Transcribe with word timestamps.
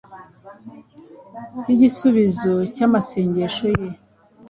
Nk’igisubizo 1.61 2.53
cy’amasengesho 2.75 3.67
ye, 3.79 3.89